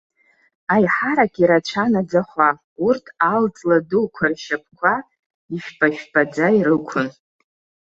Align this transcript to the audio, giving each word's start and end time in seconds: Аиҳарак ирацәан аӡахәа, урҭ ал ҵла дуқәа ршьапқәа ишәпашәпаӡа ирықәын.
Аиҳарак 0.73 1.33
ирацәан 1.41 1.93
аӡахәа, 2.01 2.49
урҭ 2.85 3.05
ал 3.31 3.43
ҵла 3.55 3.77
дуқәа 3.89 4.25
ршьапқәа 4.31 4.93
ишәпашәпаӡа 5.55 6.47
ирықәын. 6.57 7.07